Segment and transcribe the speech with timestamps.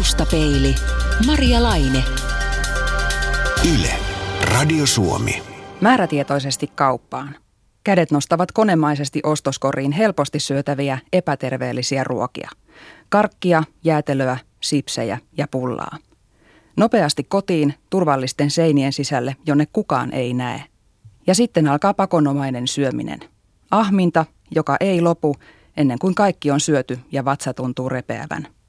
[0.00, 0.74] Taustapeili.
[1.26, 2.04] Maria Laine.
[3.74, 3.90] Yle.
[4.42, 5.42] Radio Suomi.
[5.80, 7.36] Määrätietoisesti kauppaan.
[7.84, 12.50] Kädet nostavat konemaisesti ostoskoriin helposti syötäviä epäterveellisiä ruokia.
[13.08, 15.96] Karkkia, jäätelöä, sipsejä ja pullaa.
[16.76, 20.64] Nopeasti kotiin, turvallisten seinien sisälle, jonne kukaan ei näe.
[21.26, 23.20] Ja sitten alkaa pakonomainen syöminen.
[23.70, 25.36] Ahminta, joka ei lopu
[25.76, 28.59] ennen kuin kaikki on syöty ja vatsa tuntuu repeävän.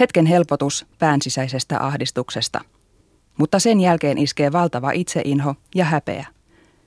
[0.00, 2.60] Hetken helpotus päänsisäisestä ahdistuksesta.
[3.38, 6.26] Mutta sen jälkeen iskee valtava itseinho ja häpeä,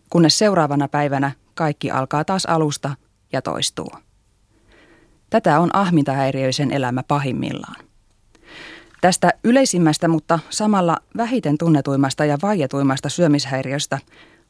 [0.09, 2.95] kunnes seuraavana päivänä kaikki alkaa taas alusta
[3.33, 3.91] ja toistuu.
[5.29, 7.85] Tätä on ahmintahäiriöisen elämä pahimmillaan.
[9.01, 13.99] Tästä yleisimmästä, mutta samalla vähiten tunnetuimmasta ja vaietuimmasta syömishäiriöstä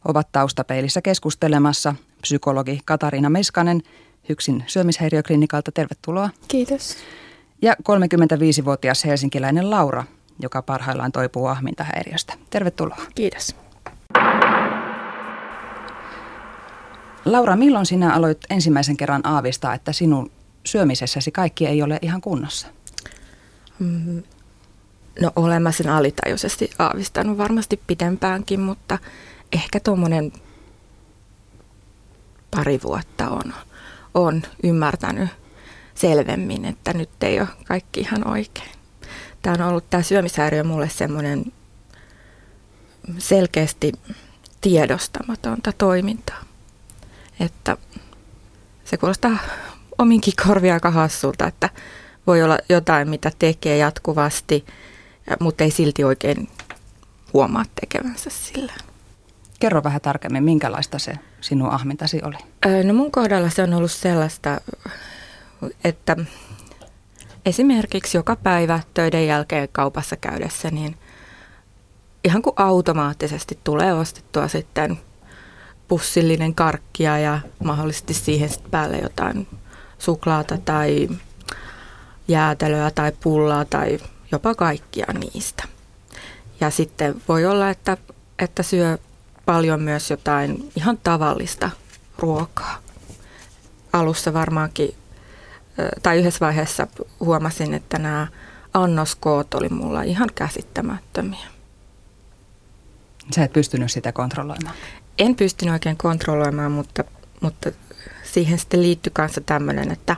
[0.05, 3.81] ovat taustapeilissä keskustelemassa psykologi Katariina Meskanen
[4.29, 5.71] Hyksin syömishäiriöklinikalta.
[5.71, 6.29] Tervetuloa.
[6.47, 6.97] Kiitos.
[7.65, 10.03] Ja 35-vuotias helsinkiläinen Laura,
[10.39, 12.33] joka parhaillaan toipuu ahmintahäiriöstä.
[12.49, 12.97] Tervetuloa.
[13.15, 13.55] Kiitos.
[17.25, 20.31] Laura, milloin sinä aloit ensimmäisen kerran aavistaa, että sinun
[20.65, 22.67] syömisessäsi kaikki ei ole ihan kunnossa?
[23.79, 24.23] Mm,
[25.21, 28.97] no olen mä sen alitajuisesti aavistanut varmasti pidempäänkin, mutta
[29.53, 30.33] ehkä tuommoinen
[32.51, 33.53] pari vuotta on,
[34.13, 35.29] on ymmärtänyt
[35.95, 38.69] selvemmin, että nyt ei ole kaikki ihan oikein.
[39.41, 41.45] Tämä on ollut tämä syömishäiriö mulle semmoinen
[43.17, 43.91] selkeästi
[44.61, 46.43] tiedostamatonta toimintaa.
[47.39, 47.77] Että
[48.85, 49.37] se kuulostaa
[49.97, 51.69] ominkin korvia aika hassulta, että
[52.27, 54.65] voi olla jotain, mitä tekee jatkuvasti,
[55.39, 56.49] mutta ei silti oikein
[57.33, 58.73] huomaa tekevänsä sillä.
[59.59, 62.37] Kerro vähän tarkemmin, minkälaista se sinun ahmintasi oli?
[62.83, 64.61] No mun kohdalla se on ollut sellaista,
[65.83, 66.17] että
[67.45, 70.97] esimerkiksi joka päivä töiden jälkeen kaupassa käydessä, niin
[72.23, 74.99] ihan kuin automaattisesti tulee ostettua sitten
[75.87, 79.47] pussillinen karkkia ja mahdollisesti siihen sitten päälle jotain
[79.99, 81.09] suklaata tai
[82.27, 83.99] jäätelöä tai pullaa tai
[84.31, 85.63] jopa kaikkia niistä.
[86.59, 87.97] Ja sitten voi olla, että,
[88.39, 88.97] että syö
[89.45, 91.69] paljon myös jotain ihan tavallista
[92.19, 92.77] ruokaa.
[93.93, 94.95] Alussa varmaankin,
[96.03, 96.87] tai yhdessä vaiheessa
[97.19, 98.27] huomasin, että nämä
[98.73, 101.47] annoskoot oli mulla ihan käsittämättömiä.
[103.35, 104.75] Sä et pystynyt sitä kontrolloimaan?
[105.19, 107.03] En pystynyt oikein kontrolloimaan, mutta,
[107.41, 107.71] mutta
[108.23, 110.15] siihen sitten liittyi kanssa tämmöinen, että,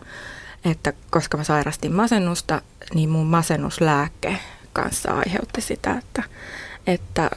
[0.66, 2.62] että koska mä sairastin masennusta,
[2.94, 4.38] niin mun masennuslääke
[4.74, 6.24] kanssa aiheutti sitä, että,
[6.88, 7.30] että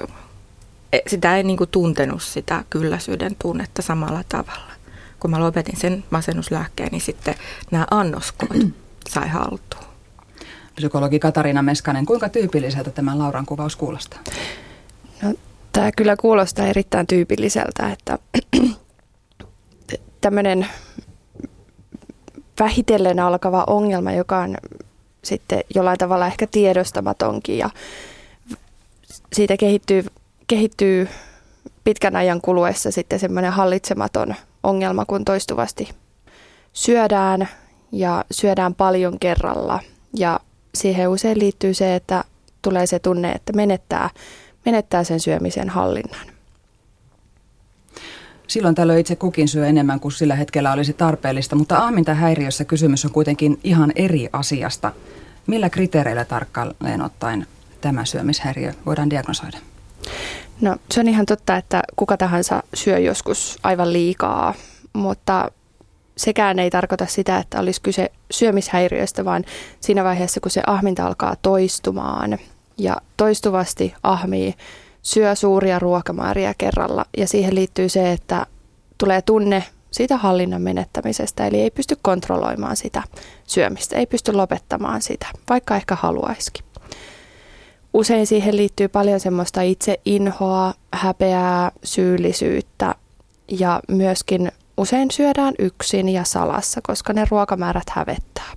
[0.93, 4.70] e, sitä ei niinku tuntenut sitä kylläisyyden tunnetta samalla tavalla.
[5.21, 7.35] Kun mä lopetin sen masennuslääkkeen, niin sitten
[7.71, 8.49] nämä annoskot
[9.15, 9.85] sai haltuun.
[10.75, 14.21] Psykologi Katariina Meskanen, kuinka tyypilliseltä tämä Lauran kuvaus kuulostaa?
[15.23, 15.35] No,
[15.73, 18.19] tämä kyllä kuulostaa erittäin tyypilliseltä, että
[20.21, 20.67] tämmöinen
[22.61, 24.57] vähitellen alkava ongelma, joka on
[25.25, 27.71] sitten jollain tavalla ehkä tiedostamatonkin ja
[29.33, 30.05] siitä kehittyy,
[30.47, 31.09] kehittyy
[31.85, 35.89] pitkän ajan kuluessa sitten semmoinen hallitsematon ongelma, kun toistuvasti
[36.73, 37.49] syödään
[37.93, 39.81] ja syödään paljon kerralla
[40.17, 40.41] ja
[40.75, 42.25] siihen usein liittyy se, että
[42.63, 44.11] tulee se tunne, että menettää,
[44.65, 46.27] menettää sen syömisen hallinnan.
[48.47, 53.13] Silloin tällöin itse kukin syö enemmän kuin sillä hetkellä olisi tarpeellista, mutta ahmintahäiriössä kysymys on
[53.13, 54.93] kuitenkin ihan eri asiasta.
[55.47, 57.47] Millä kriteereillä tarkkaan ottaen
[57.81, 59.59] tämä syömishäiriö voidaan diagnosoida?
[60.61, 64.55] No se on ihan totta, että kuka tahansa syö joskus aivan liikaa,
[64.93, 65.51] mutta
[66.17, 69.45] sekään ei tarkoita sitä, että olisi kyse syömishäiriöstä, vaan
[69.81, 72.39] siinä vaiheessa, kun se ahminta alkaa toistumaan.
[72.79, 74.55] Ja toistuvasti ahmii
[75.03, 77.05] syö suuria ruokamääriä kerralla.
[77.17, 78.47] Ja siihen liittyy se, että
[78.99, 83.03] tulee tunne siitä hallinnan menettämisestä, eli ei pysty kontrolloimaan sitä
[83.47, 86.65] syömistä, ei pysty lopettamaan sitä, vaikka ehkä haluaisikin.
[87.95, 92.95] Usein siihen liittyy paljon semmoista itse inhoa, häpeää, syyllisyyttä
[93.49, 98.53] ja myöskin usein syödään yksin ja salassa, koska ne ruokamäärät hävettää.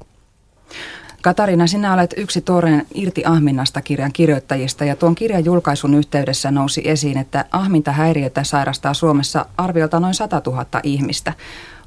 [1.21, 6.81] Katarina, sinä olet yksi tuoreen Irti Ahminnasta kirjan kirjoittajista ja tuon kirjan julkaisun yhteydessä nousi
[6.85, 11.33] esiin, että ahmintahäiriötä sairastaa Suomessa arviolta noin 100 000 ihmistä.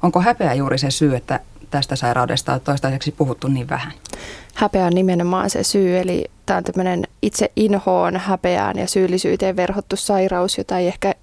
[0.03, 1.39] Onko häpeä juuri se syy, että
[1.71, 3.93] tästä sairaudesta on toistaiseksi puhuttu niin vähän?
[4.57, 9.95] Häpeä on nimenomaan se syy, eli tämä on tämmöinen itse inhoon, häpeään ja syyllisyyteen verhottu
[9.95, 11.15] sairaus, jota ei ehkä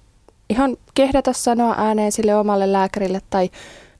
[0.49, 3.49] ihan kehdata sanoa ääneen sille omalle lääkärille tai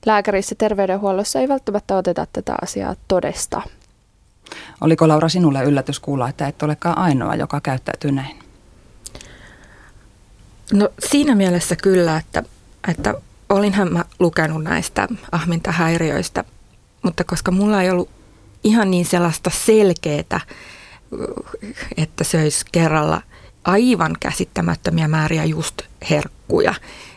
[0.06, 3.62] lääkärissä terveydenhuollossa ei välttämättä oteta tätä asiaa todesta.
[4.80, 8.38] Oliko Laura sinulle yllätys kuulla, että et olekaan ainoa, joka käyttäytyy näin?
[10.72, 12.42] No siinä mielessä kyllä, että,
[12.88, 13.14] että
[13.48, 16.44] olinhan mä lukenut näistä ahmintahäiriöistä,
[17.02, 18.15] mutta koska mulla ei ollut
[18.66, 20.40] ihan niin sellaista selkeää,
[21.96, 23.22] että söisi kerralla
[23.64, 26.74] aivan käsittämättömiä määriä just herkkuja,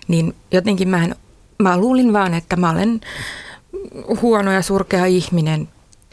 [0.08, 1.16] niin jotenkin mä, en,
[1.60, 3.02] mä luulin vaan, että mä olen
[4.22, 5.70] huono ja surkea ihminen,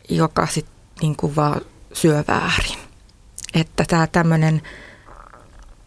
[0.09, 1.61] joka sitten niin vaan
[1.93, 2.79] syö väärin.
[3.55, 4.63] Että tämä tämmöinen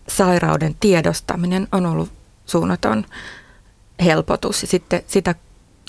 [0.07, 2.10] sairauden tiedostaminen on ollut
[2.46, 3.06] suunnaton
[4.04, 4.62] helpotus.
[4.62, 5.36] Ja sitten sitä,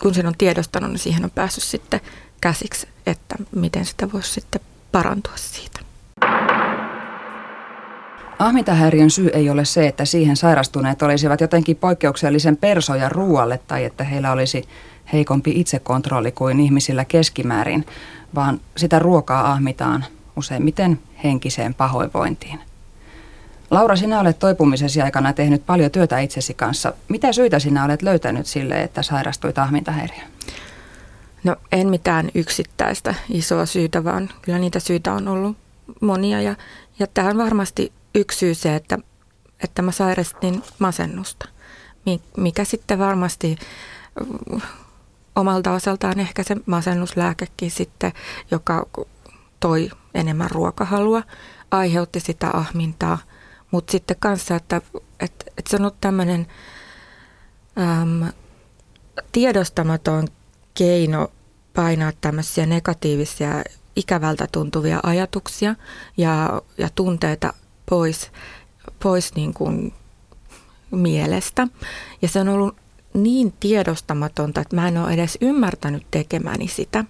[0.03, 2.01] kun sen on tiedostanut, niin siihen on päässyt sitten
[2.41, 4.61] käsiksi, että miten sitä voisi sitten
[4.93, 5.81] parantua siitä.
[8.39, 14.05] Ahmintahäiriön syy ei ole se, että siihen sairastuneet olisivat jotenkin poikkeuksellisen persoja ruoalle tai että
[14.05, 14.69] heillä olisi
[15.13, 17.87] heikompi itsekontrolli kuin ihmisillä keskimäärin,
[18.35, 20.05] vaan sitä ruokaa ahmitaan
[20.37, 22.61] useimmiten henkiseen pahoinvointiin.
[23.71, 26.93] Laura, sinä olet toipumisesi aikana tehnyt paljon työtä itsesi kanssa.
[27.09, 30.29] Mitä syitä sinä olet löytänyt sille, että sairastuit ahmintahäiriöön?
[31.45, 35.57] No en mitään yksittäistä isoa syytä, vaan kyllä niitä syitä on ollut
[36.01, 36.41] monia.
[36.41, 36.57] Ja,
[36.99, 38.99] ja tähän varmasti yksi syy se, että,
[39.65, 41.49] että mä sairastin masennusta,
[42.37, 43.59] mikä sitten varmasti
[45.37, 48.13] omalta osaltaan ehkä se masennuslääkekin sitten,
[48.51, 48.87] joka
[49.61, 51.23] toi enemmän ruokahalua,
[51.71, 53.19] aiheutti sitä ahmintaa.
[53.71, 54.83] Mutta sitten kanssa, että,
[55.21, 56.47] että, että se on ollut tämmöinen
[57.79, 58.33] äm,
[59.33, 60.29] tiedostamaton
[60.81, 61.29] keino
[61.75, 63.63] painaa tämmöisiä negatiivisia,
[63.97, 65.75] ikävältä tuntuvia ajatuksia
[66.17, 67.53] ja, ja tunteita
[67.91, 68.31] pois,
[69.03, 69.95] pois niin kuin
[70.91, 71.69] mielestä.
[72.23, 72.77] Ja se on ollut
[73.15, 77.05] niin tiedostamatonta, että mä en ole edes ymmärtänyt tekemäni sitä.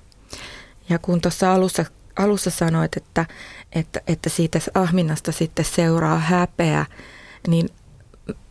[0.88, 1.84] Ja kun tuossa alussa,
[2.18, 3.26] alussa sanoit, että,
[3.72, 6.86] että, että siitä ahminnasta sitten seuraa häpeä,
[7.48, 7.68] niin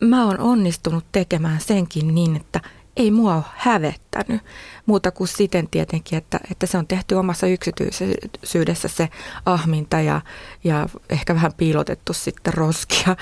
[0.00, 2.60] mä oon onnistunut tekemään senkin niin, että
[2.96, 4.42] ei mua ole hävettänyt.
[4.86, 9.08] Muuta kuin siten tietenkin, että, että se on tehty omassa yksityisyydessä se
[9.46, 10.20] ahminta ja,
[10.64, 13.16] ja ehkä vähän piilotettu sitten roskia,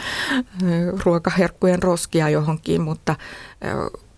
[1.05, 3.17] ruokaherkkujen roskia johonkin, mutta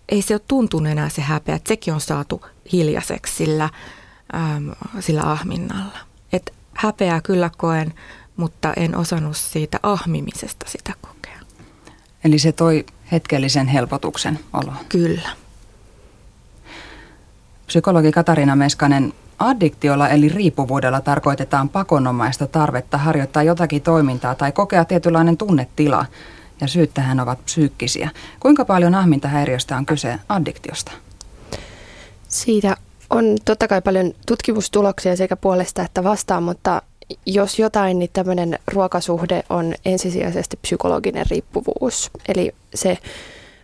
[0.09, 3.69] ei se ole tuntunut enää se häpeä, että sekin on saatu hiljaiseksi sillä,
[4.35, 5.97] äm, sillä ahminnalla.
[6.33, 7.93] Et häpeää kyllä koen,
[8.35, 11.20] mutta en osannut siitä ahmimisesta sitä kokea.
[12.23, 14.73] Eli se toi hetkellisen helpotuksen olo.
[14.89, 15.29] Kyllä.
[17.67, 25.37] Psykologi Katarina Meskanen, addiktiolla eli riippuvuudella tarkoitetaan pakonomaista tarvetta harjoittaa jotakin toimintaa tai kokea tietynlainen
[25.37, 26.05] tunnetila–
[26.61, 28.09] ja syyt tähän ovat psyykkisiä.
[28.39, 30.91] Kuinka paljon ahmintahäiriöstä on kyse addiktiosta?
[32.27, 32.77] Siitä
[33.09, 36.81] on totta kai paljon tutkimustuloksia sekä puolesta että vastaan, mutta
[37.25, 42.11] jos jotain, niin tämmöinen ruokasuhde on ensisijaisesti psykologinen riippuvuus.
[42.27, 42.97] Eli se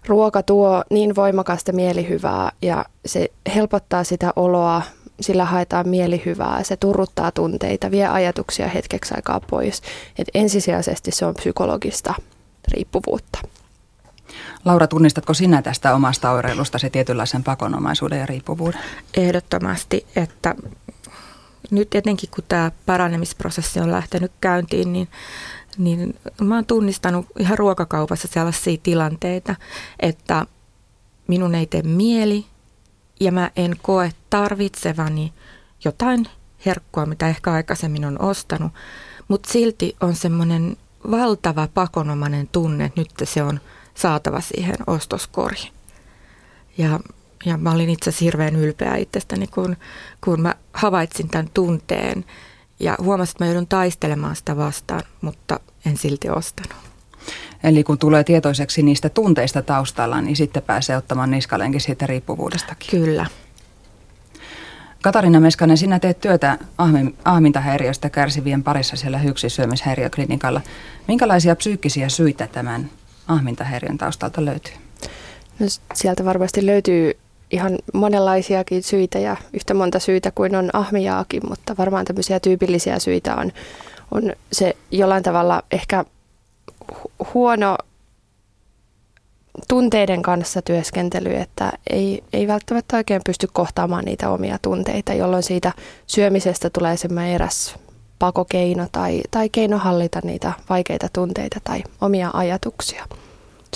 [0.08, 4.82] ruoka tuo niin voimakasta mielihyvää ja se helpottaa sitä oloa,
[5.22, 9.82] sillä haetaan mielihyvää, se turruttaa tunteita, vie ajatuksia hetkeksi aikaa pois.
[10.20, 12.14] Et ensisijaisesti se on psykologista
[12.74, 13.40] riippuvuutta.
[14.66, 18.82] Laura, tunnistatko sinä tästä omasta oireilustasi tietynlaisen pakonomaisuuden ja riippuvuuden?
[19.18, 20.56] Ehdottomasti, että
[21.72, 25.08] nyt etenkin kun tämä paranemisprosessi on lähtenyt käyntiin, niin,
[25.78, 29.56] niin mä oon tunnistanut ihan ruokakaupassa sellaisia tilanteita,
[30.00, 30.46] että
[31.28, 32.46] minun ei tee mieli
[33.20, 35.34] ja mä en koe tarvitsevani
[35.86, 36.28] jotain
[36.66, 38.72] herkkua, mitä ehkä aikaisemmin on ostanut,
[39.28, 40.78] mutta silti on semmoinen
[41.12, 43.60] valtava pakonomainen tunne, että nyt se on
[43.96, 45.74] saatava siihen ostoskoriin.
[46.78, 47.00] Ja,
[47.46, 49.78] ja mä olin itse asiassa hirveän ylpeä itsestäni, kun,
[50.24, 52.26] kun mä havaitsin tämän tunteen
[52.80, 56.88] ja huomasin, että mä joudun taistelemaan sitä vastaan, mutta en silti ostanut.
[57.64, 62.90] Eli kun tulee tietoiseksi niistä tunteista taustalla, niin sitten pääsee ottamaan niskalenkin siitä riippuvuudestakin.
[62.90, 63.26] Kyllä.
[65.02, 66.58] Katarina Meskanen, sinä teet työtä
[67.26, 70.62] ahmintahäiriöstä kärsivien parissa siellä syömishäiriöklinikalla.
[71.08, 72.90] Minkälaisia psyykkisiä syitä tämän
[73.28, 74.74] ahmintahäiriön taustalta löytyy?
[75.60, 77.18] No, sieltä varmasti löytyy
[77.52, 83.36] ihan monenlaisiakin syitä ja yhtä monta syitä kuin on ahmijaakin, mutta varmaan tämmöisiä tyypillisiä syitä
[83.36, 83.52] on,
[84.12, 86.06] on se jollain tavalla ehkä
[87.34, 87.78] huono
[89.68, 95.72] tunteiden kanssa työskentely, että ei, ei välttämättä oikein pysty kohtaamaan niitä omia tunteita, jolloin siitä
[96.08, 97.76] syömisestä tulee semmoinen eräs
[98.20, 103.06] pakokeino tai, tai keino hallita niitä vaikeita tunteita tai omia ajatuksia.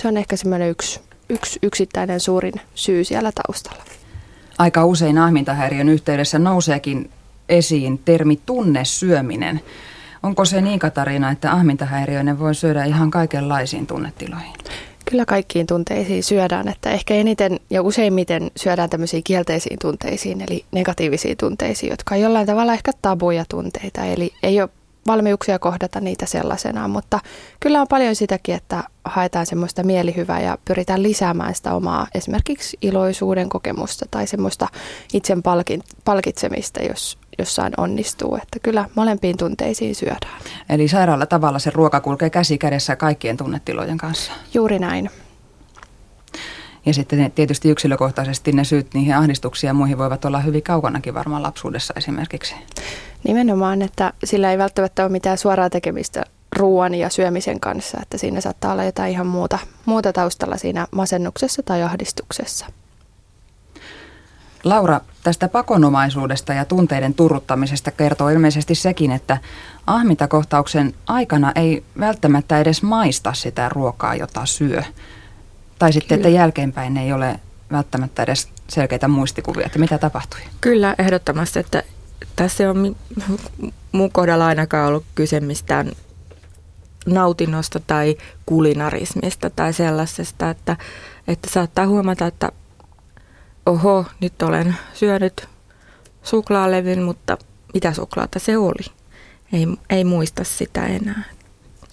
[0.01, 0.99] Se on ehkä semmoinen yksi,
[1.31, 3.83] yksi yksittäinen suurin syy siellä taustalla.
[4.57, 7.09] Aika usein ahmintahäiriön yhteydessä nouseekin
[7.49, 9.61] esiin termi tunnesyöminen.
[10.23, 14.53] Onko se niin, Katariina, että ahmintahäiriöinen voi syödä ihan kaikenlaisiin tunnetiloihin?
[15.05, 21.37] Kyllä kaikkiin tunteisiin syödään, että ehkä eniten ja useimmiten syödään tämmöisiin kielteisiin tunteisiin, eli negatiivisiin
[21.37, 24.69] tunteisiin, jotka on jollain tavalla ehkä tabuja tunteita, eli ei ole
[25.07, 27.19] valmiuksia kohdata niitä sellaisenaan, mutta
[27.59, 33.49] kyllä on paljon sitäkin, että haetaan semmoista mielihyvää ja pyritään lisäämään sitä omaa esimerkiksi iloisuuden
[33.49, 34.67] kokemusta tai semmoista
[35.13, 35.41] itsen
[36.05, 38.35] palkitsemista, jos jossain onnistuu.
[38.35, 40.41] Että kyllä molempiin tunteisiin syödään.
[40.69, 44.31] Eli sairaalla tavalla se ruoka kulkee käsi kädessä kaikkien tunnetilojen kanssa.
[44.53, 45.09] Juuri näin.
[46.85, 51.43] Ja sitten tietysti yksilökohtaisesti ne syyt niihin ahdistuksiin ja muihin voivat olla hyvin kaukanakin varmaan
[51.43, 52.55] lapsuudessa esimerkiksi.
[53.23, 56.23] Nimenomaan, että sillä ei välttämättä ole mitään suoraa tekemistä
[56.55, 61.63] ruoan ja syömisen kanssa, että siinä saattaa olla jotain ihan muuta, muuta taustalla siinä masennuksessa
[61.63, 62.65] tai ahdistuksessa.
[64.63, 69.37] Laura, tästä pakonomaisuudesta ja tunteiden turruttamisesta kertoo ilmeisesti sekin, että
[69.87, 74.83] ahmintakohtauksen aikana ei välttämättä edes maista sitä ruokaa, jota syö.
[75.79, 76.27] Tai sitten, Kyllä.
[76.27, 77.39] että jälkeenpäin ei ole
[77.71, 80.39] välttämättä edes selkeitä muistikuvia, että mitä tapahtui.
[80.61, 81.83] Kyllä, ehdottomasti, että
[82.35, 82.95] tässä on
[83.91, 85.91] mun kohdalla ainakaan ollut kyse mistään
[87.05, 90.77] nautinnosta tai kulinarismista tai sellaisesta, että,
[91.27, 92.51] että saattaa huomata, että
[93.65, 95.47] oho, nyt olen syönyt
[96.23, 97.37] suklaalevyn, mutta
[97.73, 98.85] mitä suklaata se oli?
[99.53, 101.23] Ei, ei muista sitä enää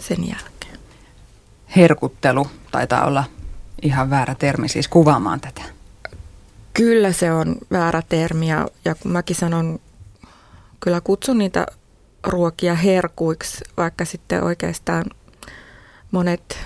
[0.00, 0.78] sen jälkeen.
[1.76, 3.24] Herkuttelu taitaa olla
[3.82, 5.62] ihan väärä termi siis kuvaamaan tätä.
[6.74, 9.80] Kyllä se on väärä termi ja, ja kun mäkin sanon,
[10.80, 11.66] kyllä kutsun niitä
[12.26, 15.04] ruokia herkuiksi, vaikka sitten oikeastaan
[16.10, 16.58] monet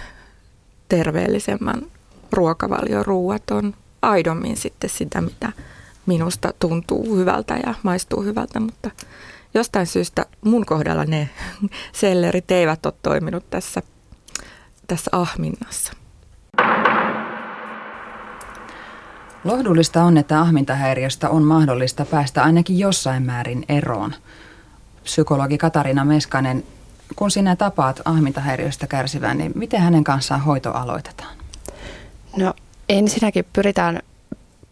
[0.88, 1.82] terveellisemmän
[2.32, 5.52] ruokavalion ruuat on aidommin sitten sitä, mitä
[6.06, 8.90] minusta tuntuu hyvältä ja maistuu hyvältä, mutta
[9.54, 11.28] jostain syystä mun kohdalla ne
[11.92, 13.82] sellerit eivät ole toiminut tässä,
[14.86, 15.92] tässä ahminnassa.
[19.44, 24.14] Lohdullista on, että ahmintahäiriöstä on mahdollista päästä ainakin jossain määrin eroon.
[25.02, 26.64] Psykologi Katarina Meskanen,
[27.16, 31.36] kun sinä tapaat ahmintahäiriöstä kärsivän, niin miten hänen kanssaan hoito aloitetaan?
[32.36, 32.54] No
[32.88, 34.00] ensinnäkin pyritään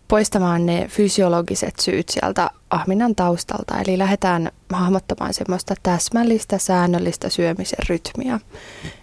[0.09, 3.81] poistamaan ne fysiologiset syyt sieltä ahminnan taustalta.
[3.81, 8.41] Eli lähdetään hahmottamaan semmoista täsmällistä, säännöllistä syömisen rytmiä.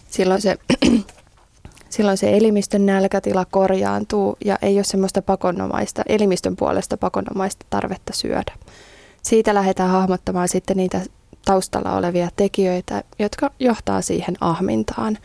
[0.09, 0.57] Silloin se,
[1.89, 8.53] silloin se elimistön nälkätila korjaantuu ja ei ole semmoista pakonomaista, elimistön puolesta pakonomaista tarvetta syödä.
[9.21, 11.01] Siitä lähdetään hahmottamaan sitten niitä
[11.45, 15.17] taustalla olevia tekijöitä, jotka johtaa siihen ahmintaan.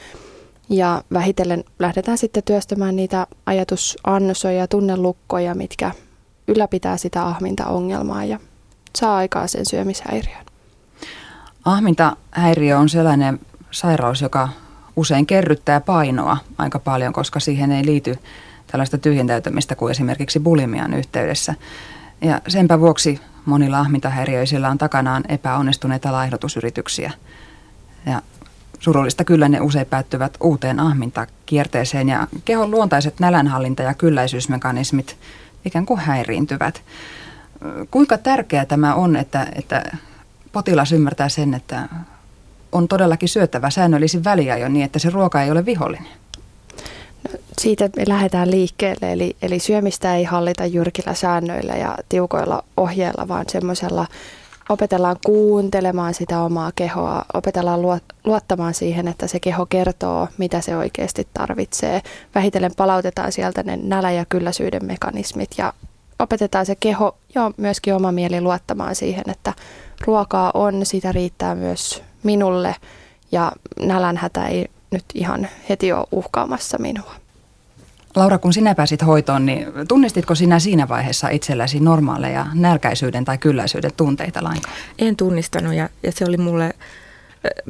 [0.68, 5.90] Ja vähitellen lähdetään sitten työstämään niitä ajatusansoja ja tunnelukkoja, mitkä
[6.48, 8.38] ylläpitää sitä ahmintaongelmaa ja
[8.98, 10.44] saa aikaa sen syömishäiriön.
[11.64, 13.40] Ahmintahäiriö on sellainen
[13.70, 14.48] sairaus, joka
[14.96, 18.18] usein kerryttää painoa aika paljon, koska siihen ei liity
[18.66, 21.54] tällaista tyhjentäytymistä kuin esimerkiksi bulimian yhteydessä.
[22.20, 27.12] Ja senpä vuoksi monilla ahmintahäiriöisillä on takanaan epäonnistuneita laihdutusyrityksiä.
[28.06, 28.22] Ja
[28.78, 35.16] Surullista kyllä ne usein päättyvät uuteen ahmintakierteeseen ja kehon luontaiset nälänhallinta- ja kylläisyysmekanismit
[35.64, 36.82] ikään kuin häiriintyvät.
[37.90, 39.96] Kuinka tärkeää tämä on, että, että
[40.52, 41.88] potilas ymmärtää sen, että
[42.72, 44.22] on todellakin syöttävä säännöllisin
[44.60, 46.12] jo niin, että se ruoka ei ole vihollinen?
[47.28, 53.28] No, siitä me lähdetään liikkeelle, eli, eli syömistä ei hallita jyrkillä säännöillä ja tiukoilla ohjeilla,
[53.28, 54.06] vaan semmoisella
[54.68, 57.80] opetellaan kuuntelemaan sitä omaa kehoa, opetellaan
[58.24, 62.02] luottamaan siihen, että se keho kertoo, mitä se oikeasti tarvitsee.
[62.34, 65.72] Vähitellen palautetaan sieltä ne nälä- ja kylläisyyden mekanismit ja
[66.18, 69.52] opetetaan se keho ja myöskin oma mieli luottamaan siihen, että
[70.06, 72.76] ruokaa on, sitä riittää myös minulle
[73.32, 77.14] ja nälänhätä ei nyt ihan heti ole uhkaamassa minua.
[78.16, 83.90] Laura, kun sinä pääsit hoitoon, niin tunnistitko sinä siinä vaiheessa itselläsi normaaleja nälkäisyyden tai kylläisyyden
[83.96, 84.74] tunteita lainkaan?
[84.98, 86.74] En tunnistanut ja, ja se oli mulle,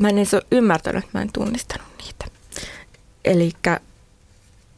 [0.00, 2.24] mä en edes ole ymmärtänyt, että mä en tunnistanut niitä.
[3.24, 3.80] Elikkä,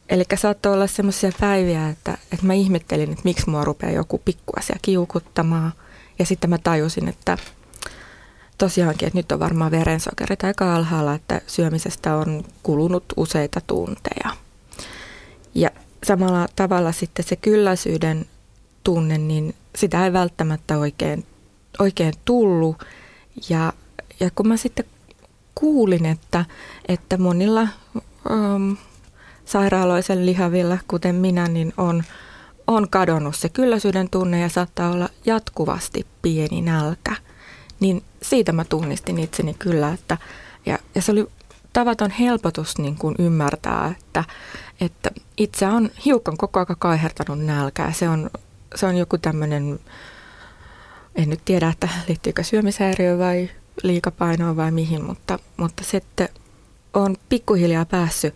[0.09, 4.75] elikkä saattoi olla semmoisia päiviä, että, että mä ihmettelin, että miksi mua rupeaa joku pikkuasia
[4.81, 5.71] kiukuttamaan.
[6.19, 7.37] Ja sitten mä tajusin, että
[8.57, 14.29] tosiaankin, että nyt on varmaan verensokerit aika alhaalla, että syömisestä on kulunut useita tunteja–
[15.55, 15.69] ja
[16.03, 18.25] samalla tavalla sitten se kylläisyyden
[18.83, 21.25] tunne, niin sitä ei välttämättä oikein,
[21.79, 22.83] oikein tullut.
[23.49, 23.73] Ja,
[24.19, 24.85] ja kun mä sitten
[25.55, 26.45] kuulin, että,
[26.87, 27.67] että monilla
[28.29, 28.77] um,
[29.45, 32.03] sairaaloisen lihavilla, kuten minä, niin on,
[32.67, 37.15] on kadonnut se kylläisyyden tunne ja saattaa olla jatkuvasti pieni nälkä–
[37.79, 40.17] Niin siitä mä tunnistin itseni kyllä, että
[40.65, 41.27] ja, ja se oli
[41.73, 44.23] tavaton helpotus niin kuin ymmärtää, että,
[44.81, 47.91] että itse on hiukan koko ajan kaihertanut nälkää.
[47.91, 48.29] Se on,
[48.75, 49.79] se on joku tämmöinen,
[51.15, 53.49] en nyt tiedä, että liittyykö syömishäiriö vai
[53.83, 56.29] liikapainoa vai mihin, mutta, mutta sitten
[56.93, 58.35] on pikkuhiljaa päässyt,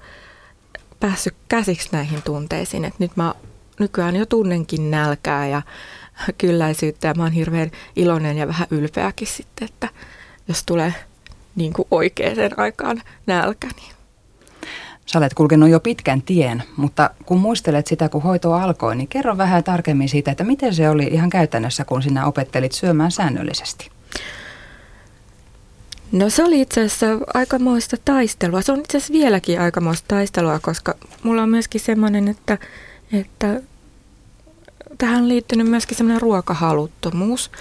[1.00, 2.86] päässyt käsiksi näihin tunteisiin.
[2.86, 3.34] että nyt mä
[3.80, 5.62] nykyään jo tunnenkin nälkää ja
[6.38, 9.90] kylläisyyttä ja mä oon hirveän iloinen ja vähän ylpeäkin sitten, että
[10.48, 10.94] jos tulee
[11.56, 13.68] niin kuin oikeaan aikaan nälkä.
[13.76, 13.94] Niin.
[15.06, 19.38] Sä olet kulkenut jo pitkän tien, mutta kun muistelet sitä, kun hoito alkoi, niin kerro
[19.38, 23.90] vähän tarkemmin siitä, että miten se oli ihan käytännössä, kun sinä opettelit syömään säännöllisesti.
[26.12, 28.62] No se oli itse asiassa aikamoista taistelua.
[28.62, 32.58] Se on itse asiassa vieläkin aikamoista taistelua, koska mulla on myöskin semmoinen, että,
[33.14, 33.62] että
[35.00, 37.52] tähän on liittynyt myöskin semmoinen ruokahaluttomuus.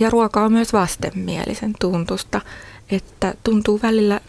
[0.00, 2.40] Ja ruoka on myös vastenmielisen tuntusta,
[2.90, 4.20] että tuntuu välillä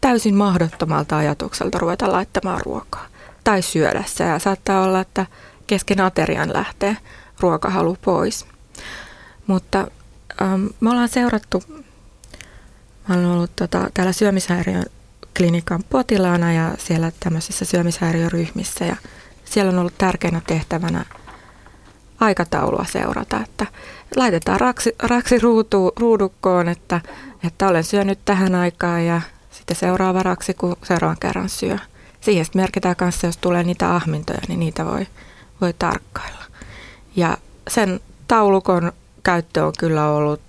[0.00, 3.06] täysin mahdottomalta ajatukselta ruveta laittamaan ruokaa
[3.44, 4.24] tai syödä se.
[4.24, 5.26] Ja saattaa olla, että
[5.66, 6.96] kesken aterian lähtee
[7.40, 8.46] ruokahalu pois.
[9.46, 9.90] Mutta
[10.42, 11.62] ähm, me ollaan seurattu,
[13.08, 14.84] mä olen ollut tota, täällä syömishäiriön
[15.36, 18.96] klinikan potilaana ja siellä tämmöisissä syömishäiriöryhmissä ja
[19.44, 21.04] siellä on ollut tärkeänä tehtävänä
[22.20, 23.66] aikataulua seurata, että
[24.16, 27.00] laitetaan raksi, raksi ruutu, ruudukkoon, että,
[27.46, 31.78] että olen syönyt tähän aikaan ja sitten seuraava raksi, kun seuraavan kerran syö.
[32.20, 35.06] Siihen sitten merkitään kanssa, jos tulee niitä ahmintoja, niin niitä voi,
[35.60, 36.44] voi tarkkailla.
[37.16, 37.36] Ja
[37.68, 40.40] sen taulukon käyttö on kyllä ollut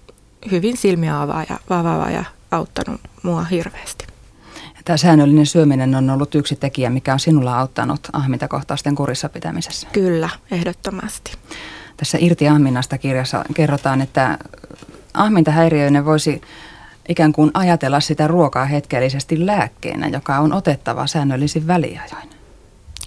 [0.51, 4.10] hyvin silmiä avaava ja, ja auttanut mua hirveästi.
[4.85, 9.87] Tämä säännöllinen syöminen on ollut yksi tekijä, mikä on sinulla auttanut ahmintakohtausten kurissa pitämisessä.
[9.91, 11.33] Kyllä, ehdottomasti.
[11.97, 14.37] Tässä Irti Ahminnasta kirjassa kerrotaan, että
[15.13, 16.41] ahmintahäiriöinen voisi
[17.09, 22.29] ikään kuin ajatella sitä ruokaa hetkellisesti lääkkeenä, joka on otettava säännöllisin väliajoin.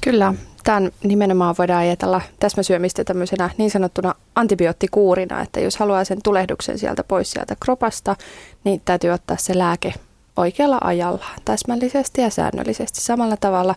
[0.05, 6.79] Kyllä, tämän nimenomaan voidaan ajatella täsmäsyömistä tämmöisenä niin sanottuna antibioottikuurina, että jos haluaa sen tulehduksen
[6.79, 8.17] sieltä pois sieltä kropasta,
[8.65, 9.95] niin täytyy ottaa se lääke
[10.37, 13.01] oikealla ajalla, täsmällisesti ja säännöllisesti.
[13.01, 13.75] Samalla tavalla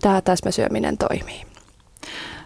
[0.00, 1.42] tämä täsmäsyöminen toimii.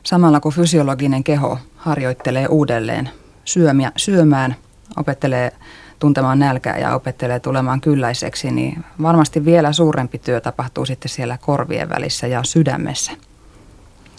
[0.02, 3.10] Samalla kun fysiologinen keho harjoittelee uudelleen
[3.44, 4.56] syömiä, syömään,
[4.96, 5.52] opettelee
[5.98, 11.88] tuntemaan nälkää ja opettelee tulemaan kylläiseksi, niin varmasti vielä suurempi työ tapahtuu sitten siellä korvien
[11.88, 13.12] välissä ja sydämessä.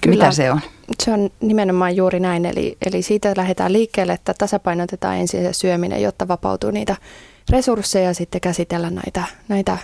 [0.04, 0.16] Kyllä.
[0.16, 0.62] Mitä se on?
[1.00, 6.02] Se on nimenomaan juuri näin, eli, eli siitä lähdetään liikkeelle, että tasapainotetaan ensin se syöminen,
[6.02, 6.96] jotta vapautuu niitä
[7.50, 9.78] resursseja sitten käsitellä näitä, näitä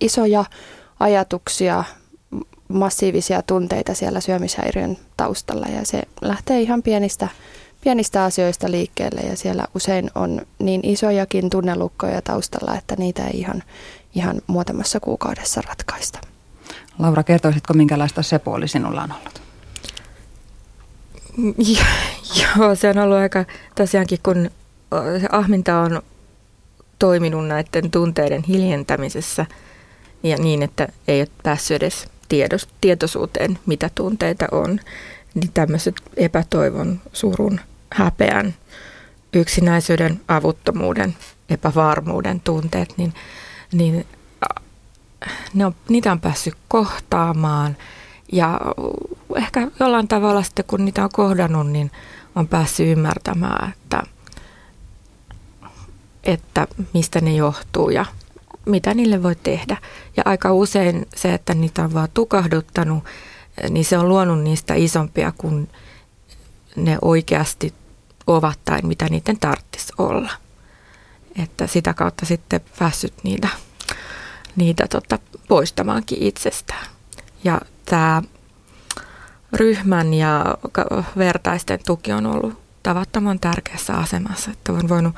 [0.00, 0.44] isoja
[1.00, 1.84] ajatuksia,
[2.68, 7.28] massiivisia tunteita siellä syömishäiriön taustalla ja se lähtee ihan pienistä,
[7.80, 13.62] pienistä asioista liikkeelle ja siellä usein on niin isojakin tunnelukkoja taustalla, että niitä ei ihan,
[14.14, 16.20] ihan muutamassa kuukaudessa ratkaista.
[16.98, 19.40] Laura, kertoisitko minkälaista se puoli sinulla on ollut?
[22.40, 24.50] Joo, se on ollut aika tosiaankin, kun
[25.20, 26.02] se ahminta on
[27.00, 29.46] toiminut näiden tunteiden hiljentämisessä
[30.22, 34.80] ja niin, että ei ole päässyt edes tiedos, tietoisuuteen, mitä tunteita on,
[35.34, 37.60] niin tämmöiset epätoivon, surun,
[37.92, 38.54] häpeän,
[39.32, 41.16] yksinäisyyden, avuttomuuden,
[41.50, 43.14] epävarmuuden tunteet, niin,
[43.72, 44.06] niin
[45.54, 47.76] ne on, niitä on päässyt kohtaamaan
[48.32, 48.60] ja
[49.36, 51.90] ehkä jollain tavalla sitten kun niitä on kohdannut, niin
[52.34, 54.02] on päässyt ymmärtämään, että–
[56.24, 58.06] että mistä ne johtuu ja
[58.66, 59.76] mitä niille voi tehdä.
[60.16, 63.04] Ja aika usein se, että niitä on vaan tukahduttanut,
[63.70, 65.68] niin se on luonut niistä isompia kuin
[66.76, 67.74] ne oikeasti
[68.26, 70.30] ovat tai mitä niiden tarvitsisi olla.
[71.42, 73.48] Että sitä kautta sitten päässyt niitä,
[74.56, 76.86] niitä tota, poistamaankin itsestään.
[77.44, 78.22] Ja tämä
[79.52, 80.44] ryhmän ja
[81.16, 85.14] vertaisten tuki on ollut tavattoman tärkeässä asemassa, että on voinut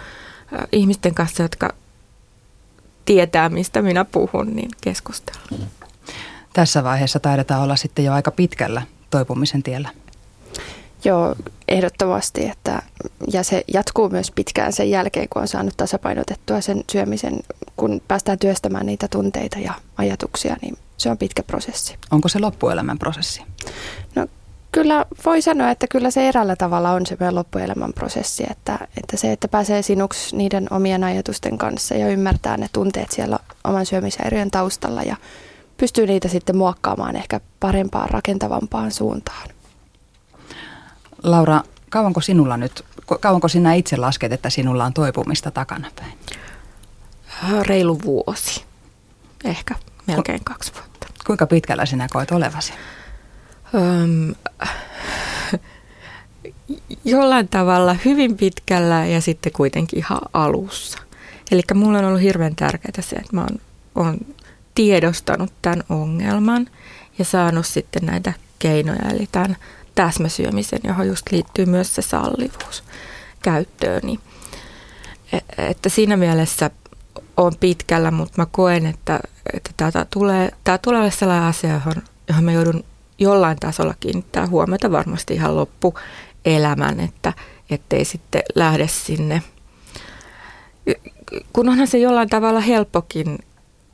[0.73, 1.75] ihmisten kanssa, jotka
[3.05, 5.41] tietää, mistä minä puhun, niin keskustella.
[6.53, 9.89] Tässä vaiheessa taidetaan olla sitten jo aika pitkällä toipumisen tiellä.
[11.05, 11.35] Joo,
[11.69, 12.49] ehdottomasti.
[12.49, 12.83] Että,
[13.33, 17.41] ja se jatkuu myös pitkään sen jälkeen, kun on saanut tasapainotettua sen syömisen,
[17.77, 21.97] kun päästään työstämään niitä tunteita ja ajatuksia, niin se on pitkä prosessi.
[22.11, 23.43] Onko se loppuelämän prosessi?
[24.15, 24.27] No
[24.73, 29.17] kyllä voi sanoa, että kyllä se eräällä tavalla on se meidän loppuelämän prosessi, että, että
[29.17, 34.51] se, että pääsee sinuksi niiden omien ajatusten kanssa ja ymmärtää ne tunteet siellä oman syömishäiriön
[34.51, 35.17] taustalla ja
[35.77, 39.49] pystyy niitä sitten muokkaamaan ehkä parempaan, rakentavampaan suuntaan.
[41.23, 41.61] Laura,
[41.93, 42.85] Kauanko sinulla nyt,
[43.21, 46.13] kauanko sinä itse lasket, että sinulla on toipumista takanapäin?
[47.63, 48.65] Reilu vuosi,
[49.45, 49.75] ehkä
[50.07, 51.07] melkein Ku, kaksi vuotta.
[51.27, 52.73] Kuinka pitkällä sinä koet olevasi?
[53.75, 54.35] Öm,
[57.05, 60.99] jollain tavalla hyvin pitkällä ja sitten kuitenkin ihan alussa.
[61.51, 63.59] Eli mulla on ollut hirveän tärkeää se, että mä oon,
[63.95, 64.19] oon
[64.75, 66.69] tiedostanut tämän ongelman
[67.19, 69.57] ja saanut sitten näitä keinoja, eli tämän
[69.95, 72.85] täsmäsyömisen, johon just liittyy myös se sallivuus
[73.43, 74.03] käyttöön.
[75.33, 75.39] E-
[75.71, 76.71] että siinä mielessä
[77.37, 79.21] on pitkällä, mutta mä koen, että,
[79.53, 82.85] että tämä tulee, tämä tulee olla sellainen asia, johon, johon mä joudun
[83.23, 87.33] jollain tasolla kiinnittää huomiota varmasti ihan loppuelämän, että
[87.71, 89.43] ettei sitten lähde sinne.
[91.53, 93.39] Kun onhan se jollain tavalla helppokin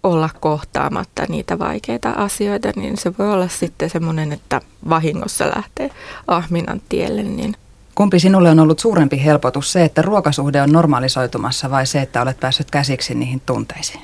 [0.02, 5.90] olla kohtaamatta niitä vaikeita asioita, niin se voi olla sitten semmoinen, että vahingossa lähtee
[6.26, 7.22] ahminan tielle.
[7.22, 7.56] Niin
[7.94, 12.40] Kumpi sinulle on ollut suurempi helpotus, se, että ruokasuhde on normalisoitumassa vai se, että olet
[12.40, 14.00] päässyt käsiksi niihin tunteisiin?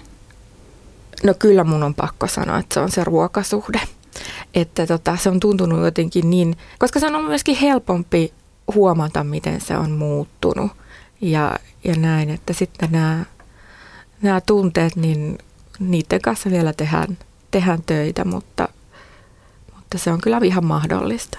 [1.24, 3.80] No kyllä mun on pakko sanoa, että se on se ruokasuhde.
[4.54, 8.32] Että tota, se on tuntunut jotenkin niin, koska se on ollut myöskin helpompi
[8.74, 10.72] huomata, miten se on muuttunut.
[11.20, 13.24] Ja, ja näin, että sitten nämä,
[14.22, 15.38] nämä tunteet, niin
[15.78, 17.18] niiden kanssa vielä tehdään,
[17.50, 18.68] tehdään töitä, mutta,
[19.74, 21.38] mutta se on kyllä ihan mahdollista.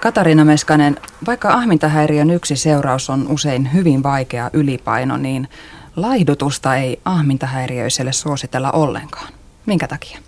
[0.00, 5.48] Katarina Meskanen, vaikka ahmintahäiriön yksi seuraus on usein hyvin vaikea ylipaino, niin
[5.96, 9.39] laihdutusta ei ahmintahäiriöiselle suositella ollenkaan.
[9.66, 10.18] Minkä takia?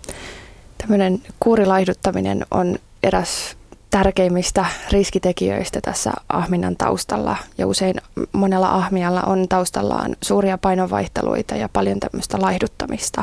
[0.78, 3.56] Tämmöinen kuurilaihduttaminen on eräs
[3.90, 7.36] tärkeimmistä riskitekijöistä tässä ahminnan taustalla.
[7.58, 7.94] Ja usein
[8.32, 13.22] monella ahmialla on taustallaan suuria painovaihteluita ja paljon tämmöistä laihduttamista.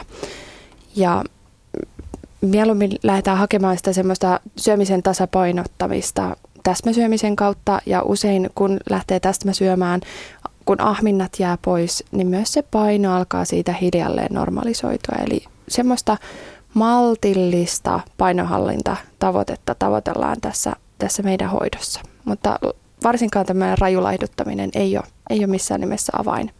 [0.96, 1.24] Ja
[2.42, 10.02] mieluummin lähdetään hakemaan sitä semmoista syömisen tasapainottamista täsmäsyömisen kautta ja usein kun lähtee täsmäsyömään,
[10.66, 15.16] kun ahminnat jää pois, niin myös se paino alkaa siitä hiljalleen normalisoitua.
[15.26, 16.18] Eli semmoista
[16.74, 22.02] maltillista painohallintatavoitetta tavoitellaan tässä, tässä meidän hoidossa.
[22.26, 22.60] Mutta
[23.04, 26.52] varsinkaan tämmöinen rajulaihduttaminen ei ole, ei ole missään nimessä avain.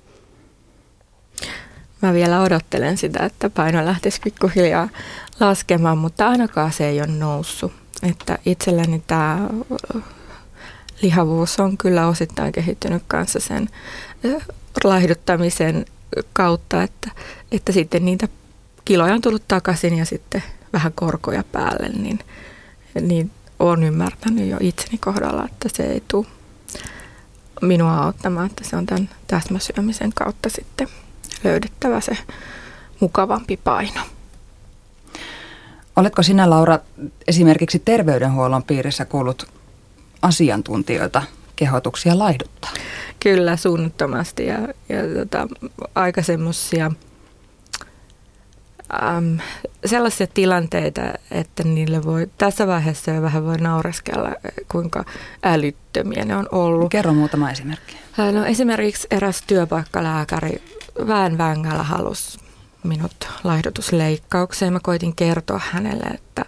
[2.02, 4.90] Mä vielä odottelen sitä, että paino lähtisi pikkuhiljaa
[5.40, 7.72] laskemaan, mutta ainakaan se ei ole noussut.
[8.04, 9.50] Että itselläni tämä
[11.02, 13.70] lihavuus on kyllä osittain kehittynyt kanssa sen
[14.84, 15.86] laihduttamisen
[16.34, 17.12] kautta, että,
[17.52, 18.28] että sitten niitä
[18.90, 22.20] kiloja on tullut takaisin ja sitten vähän korkoja päälle, niin,
[23.02, 26.26] niin olen ymmärtänyt jo itseni kohdalla, että se ei tule
[27.62, 30.88] minua auttamaan, että se on tämän täsmäsyömisen kautta sitten
[31.44, 32.18] löydettävä se
[33.00, 34.02] mukavampi paino.
[35.96, 36.80] Oletko sinä, Laura,
[37.28, 39.48] esimerkiksi terveydenhuollon piirissä kuullut
[40.22, 41.24] asiantuntijoita
[41.56, 42.72] kehotuksia laihduttaa?
[43.20, 45.48] Kyllä, suunnattomasti ja, ja tota,
[45.96, 46.92] aika semmoisia
[49.18, 49.38] äm,
[49.86, 54.30] sellaisia tilanteita, että niille voi tässä vaiheessa jo vähän voi naureskella,
[54.72, 55.06] kuinka
[55.44, 56.92] älyttömiä ne on ollut.
[56.92, 57.98] Kerro muutama esimerkki.
[58.18, 60.62] No, esimerkiksi eräs työpaikkalääkäri
[61.08, 62.40] väen vängällä halusi
[62.84, 64.74] minut laihdutusleikkaukseen.
[64.74, 66.46] Mä koitin kertoa hänelle, että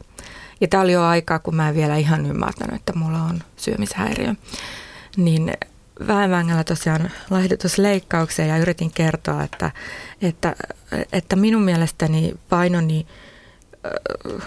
[0.61, 4.35] ja tämä oli jo aikaa, kun mä en vielä ihan ymmärtänyt, että mulla on syömishäiriö.
[5.17, 5.53] Niin
[6.07, 9.71] väenvängällä tosiaan laihdutusleikkaukseen ja yritin kertoa, että,
[10.21, 10.55] että,
[11.13, 13.07] että minun mielestäni painoni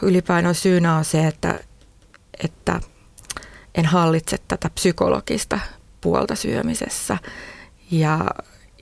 [0.03, 1.61] ylipainon syynä on se, että,
[2.45, 2.81] että
[3.75, 5.59] en hallitse tätä psykologista
[6.01, 7.19] puolta syömisessä.
[7.91, 8.31] Ja,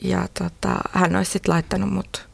[0.01, 2.29] ja tota, hän olisi sitten laittanut mut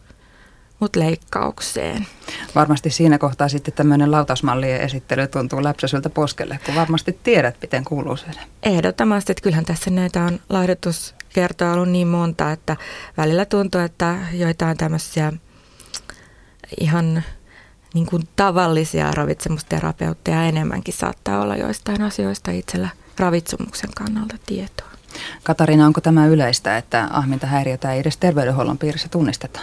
[0.81, 2.07] mut leikkaukseen.
[2.55, 8.17] Varmasti siinä kohtaa sitten tämmöinen lautasmallien esittely tuntuu läpsäsyltä poskelle, kun varmasti tiedät, miten kuuluu
[8.17, 8.27] se.
[8.62, 12.77] Ehdottomasti, että kyllähän tässä näitä on laihdutuskertoja ollut niin monta, että
[13.17, 15.33] välillä tuntuu, että joitain tämmöisiä
[16.81, 17.23] ihan
[17.95, 22.88] niin kuin tavallisia ravitsemusterapeutteja enemmänkin saattaa olla joistain asioista itsellä
[23.19, 24.88] ravitsemuksen kannalta tietoa.
[25.43, 29.61] Katarina, onko tämä yleistä, että ahmintahäiriötä ei edes terveydenhuollon piirissä tunnisteta?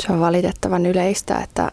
[0.00, 1.72] Se on valitettavan yleistä, että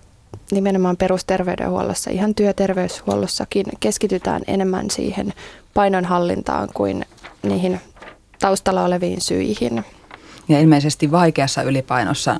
[0.52, 5.34] nimenomaan perusterveydenhuollossa, ihan työterveyshuollossakin keskitytään enemmän siihen
[5.74, 7.06] painonhallintaan kuin
[7.44, 7.82] niihin
[8.40, 9.86] taustalla oleviin syihin.
[10.50, 12.40] Ja ilmeisesti vaikeassa ylipainossa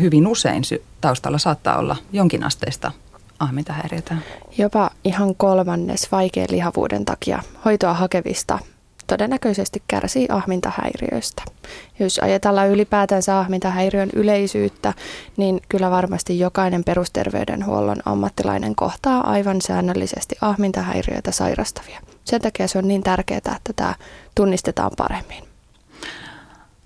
[0.00, 0.62] hyvin usein
[1.00, 2.92] taustalla saattaa olla jonkinasteista
[3.38, 4.16] ahmintahäiriötä.
[4.58, 8.58] Jopa ihan kolmannes vaikean lihavuuden takia hoitoa hakevista
[9.08, 11.42] todennäköisesti kärsii ahmintahäiriöistä.
[11.98, 14.94] Jos ajatellaan ylipäätänsä ahmintahäiriön yleisyyttä,
[15.36, 22.00] niin kyllä varmasti jokainen perusterveydenhuollon ammattilainen kohtaa aivan säännöllisesti ahmintahäiriöitä sairastavia.
[22.24, 23.94] Sen takia se on niin tärkeää, että tämä
[24.34, 25.44] tunnistetaan paremmin.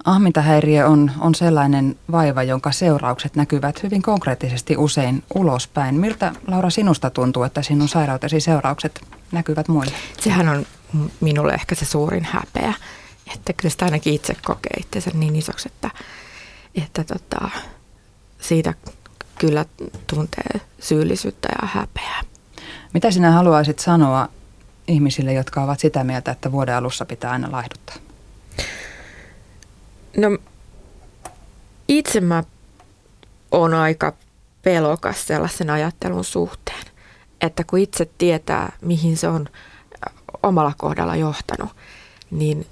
[0.05, 5.95] Ahmintahäiriö on, on sellainen vaiva, jonka seuraukset näkyvät hyvin konkreettisesti usein ulospäin.
[5.95, 9.01] Miltä Laura sinusta tuntuu, että sinun sairautesi seuraukset
[9.33, 9.93] näkyvät muille?
[10.21, 10.67] Sehän on
[11.21, 12.75] minulle ehkä se suurin häpeä,
[13.35, 15.91] että kyllä sitä ainakin itse kokee itsensä niin isoksi, että,
[16.75, 17.51] että tota,
[18.41, 18.75] siitä
[19.39, 19.65] kyllä
[20.07, 22.23] tuntee syyllisyyttä ja häpeää.
[22.95, 24.29] Mitä sinä haluaisit sanoa
[24.89, 27.97] ihmisille, jotka ovat sitä mieltä, että vuoden alussa pitää aina laihduttaa?
[30.17, 30.39] No
[31.89, 32.45] itse mä
[33.51, 34.13] oon aika
[34.63, 36.85] pelokas sellaisen ajattelun suhteen,
[37.41, 39.49] että kun itse tietää, mihin se on
[40.43, 41.71] omalla kohdalla johtanut,
[42.31, 42.67] niin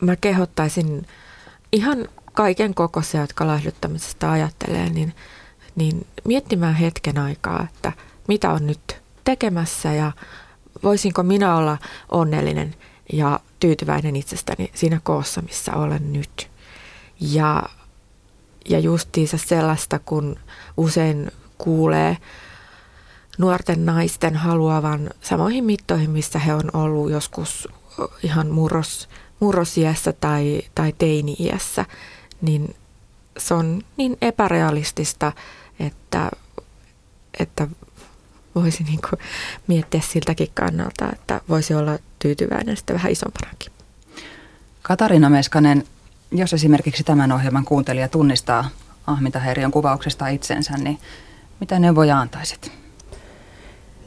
[0.00, 1.06] mä kehottaisin
[1.72, 5.14] ihan kaiken kokoisia, jotka laihduttamisesta ajattelee, niin,
[5.76, 7.92] niin miettimään hetken aikaa, että
[8.28, 10.12] mitä on nyt tekemässä ja
[10.82, 11.78] voisinko minä olla
[12.08, 12.74] onnellinen
[13.12, 16.50] ja tyytyväinen itsestäni siinä koossa, missä olen nyt.
[17.20, 17.62] Ja,
[18.68, 20.36] ja justiinsa sellaista, kun
[20.76, 22.16] usein kuulee
[23.38, 27.68] nuorten naisten haluavan samoihin mittoihin, missä he on ollut joskus
[28.22, 29.08] ihan murros,
[29.40, 31.84] murrosiässä tai, tai teini-iässä,
[32.40, 32.74] niin
[33.38, 35.32] se on niin epärealistista,
[35.80, 36.30] että,
[37.38, 37.68] että
[38.54, 39.20] voisi niin kuin
[39.66, 43.72] miettiä siltäkin kannalta, että voisi olla tyytyväinen sitten vähän isompanakin.
[44.82, 45.84] Katarina Meskanen,
[46.32, 48.68] jos esimerkiksi tämän ohjelman kuuntelija tunnistaa
[49.06, 50.98] ahmintahäiriön kuvauksesta itsensä, niin
[51.60, 52.83] mitä neuvoja antaisit?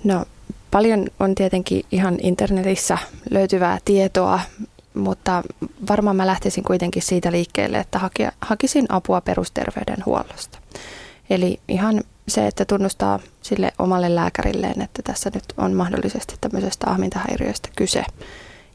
[0.03, 0.25] No
[0.71, 2.97] paljon on tietenkin ihan internetissä
[3.29, 4.39] löytyvää tietoa,
[4.93, 5.43] mutta
[5.89, 7.99] varmaan mä lähtisin kuitenkin siitä liikkeelle, että
[8.41, 10.59] hakisin apua perusterveydenhuollosta.
[11.29, 17.69] Eli ihan se, että tunnustaa sille omalle lääkärilleen, että tässä nyt on mahdollisesti tämmöisestä ahmintahäiriöstä
[17.75, 18.03] kyse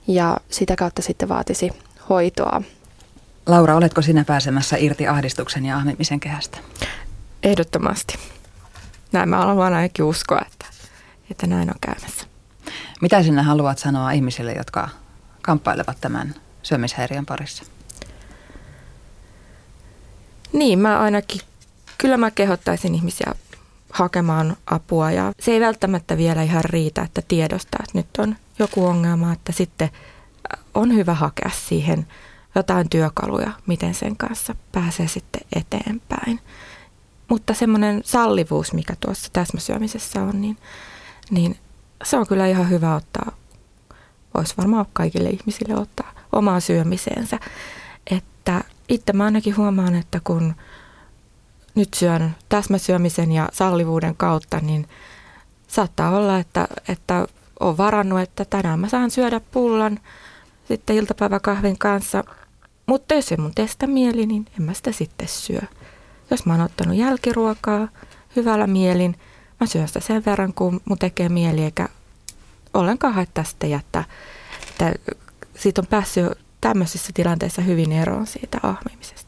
[0.08, 1.70] ja sitä kautta sitten vaatisi
[2.08, 2.62] hoitoa.
[3.46, 6.58] Laura, oletko sinä pääsemässä irti ahdistuksen ja ahmimisen kehästä?
[7.42, 8.18] Ehdottomasti.
[9.12, 10.66] Näin mä haluan ainakin uskoa, että,
[11.32, 12.26] että näin on käymässä.
[13.00, 14.88] Mitä sinä haluat sanoa ihmisille, jotka
[15.42, 17.64] kamppailevat tämän syömishäiriön parissa?
[20.52, 21.40] Niin, mä ainakin
[21.98, 23.34] kyllä mä kehottaisin ihmisiä
[23.90, 28.86] hakemaan apua ja se ei välttämättä vielä ihan riitä, että tiedostaa, että nyt on joku
[28.86, 32.06] ongelma, että sitten äh, on hyvä hakea siihen
[32.54, 36.40] jotain työkaluja, miten sen kanssa pääsee sitten eteenpäin.
[37.28, 40.58] Mutta semmoinen sallivuus, mikä tuossa täsmäsyömisessä on, niin,
[41.30, 41.56] niin
[42.04, 43.32] se on kyllä ihan hyvä ottaa,
[44.34, 47.38] voisi varmaan kaikille ihmisille ottaa omaa syömiseensä.
[48.10, 50.54] Että itse mä ainakin huomaan, että kun–
[51.74, 54.88] nyt syön täsmäsyömisen ja sallivuuden kautta, niin
[55.68, 57.26] saattaa olla, että, että
[57.60, 59.98] on varannut, että tänään mä saan syödä pullan
[60.68, 62.24] sitten iltapäiväkahvin kanssa.
[62.86, 65.60] Mutta jos ei mun testä mieli, niin en mä sitä sitten syö.
[66.30, 67.88] Jos mä oon ottanut jälkiruokaa
[68.36, 69.16] hyvällä mielin,
[69.62, 71.88] mä syön sitä sen verran, kun mun tekee mieli, eikä
[72.74, 74.04] ollenkaan haittaa sitten jättää.
[74.68, 74.92] Että
[75.56, 79.22] siitä on päässyt tämmöisissä tilanteissa hyvin eroon siitä ahmimisesta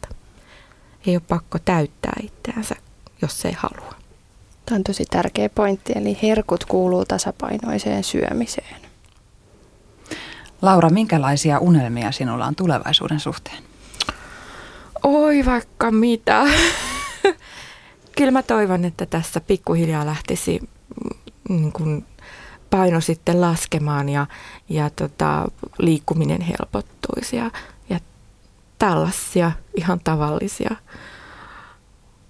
[1.07, 2.75] ei ole pakko täyttää itseänsä,
[3.23, 3.95] jos ei halua.
[4.67, 8.81] Tämä on tosi tärkeä pointti, eli herkut kuuluu tasapainoiseen syömiseen.
[10.63, 13.63] Laura, minkälaisia unelmia sinulla on tulevaisuuden suhteen?
[15.03, 16.45] Oi vaikka mitä.
[18.17, 20.69] Kyllä mä toivon, että tässä pikkuhiljaa lähtisi mm,
[21.49, 22.07] niin kuin
[22.71, 24.27] paino sitten laskemaan ja,
[24.69, 25.49] ja tota,
[25.79, 27.51] liikkuminen helpottuisi ja
[28.79, 30.77] tällaisia ihan tavallisia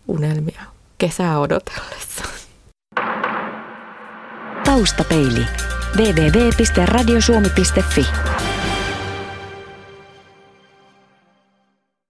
[0.08, 0.62] unelmia
[0.98, 2.24] kesää odotellessa.
[4.64, 5.46] Taustapeili.
[5.96, 8.06] www.radiosuomi.fi